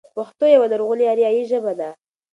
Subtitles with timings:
[0.15, 1.89] پښتو يوه لرغونې آريايي ژبه ده.